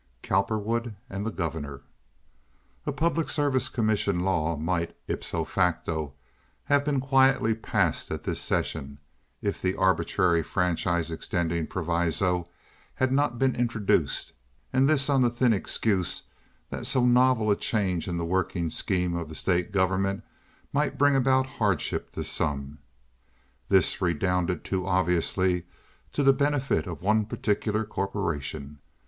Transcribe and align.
Cowperwood 0.23 0.95
and 1.11 1.27
the 1.27 1.31
Governor 1.31 1.81
A 2.87 2.91
Public 2.91 3.29
service 3.29 3.69
commission 3.69 4.21
law 4.21 4.55
might, 4.57 4.97
ipso 5.07 5.43
facto, 5.43 6.13
have 6.63 6.83
been 6.83 6.99
quietly 6.99 7.53
passed 7.53 8.09
at 8.09 8.23
this 8.23 8.39
session, 8.41 8.97
if 9.43 9.61
the 9.61 9.75
arbitrary 9.75 10.41
franchise 10.41 11.11
extending 11.11 11.67
proviso 11.67 12.49
had 12.95 13.11
not 13.11 13.37
been 13.37 13.55
introduced, 13.55 14.33
and 14.73 14.89
this 14.89 15.07
on 15.07 15.21
the 15.21 15.29
thin 15.29 15.53
excuse 15.53 16.23
that 16.71 16.87
so 16.87 17.05
novel 17.05 17.51
a 17.51 17.55
change 17.55 18.07
in 18.07 18.17
the 18.17 18.25
working 18.25 18.71
scheme 18.71 19.15
of 19.15 19.29
the 19.29 19.35
state 19.35 19.71
government 19.71 20.23
might 20.73 20.97
bring 20.97 21.15
about 21.15 21.45
hardship 21.45 22.09
to 22.13 22.23
some. 22.23 22.79
This 23.69 24.01
redounded 24.01 24.63
too 24.63 24.83
obviously 24.87 25.67
to 26.13 26.23
the 26.23 26.33
benefit 26.33 26.87
of 26.87 27.03
one 27.03 27.27
particular 27.27 27.83
corporation. 27.85 28.79